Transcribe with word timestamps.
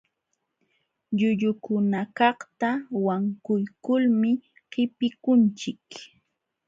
Llullukunakaqta 1.17 2.69
wankuykulmi 3.05 4.31
qipikunchik. 4.71 5.85